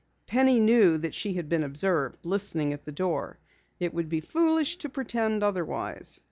[0.25, 3.37] Penny knew that she had been observed listening at the door.
[3.79, 6.19] It would be foolish to pretend otherwise.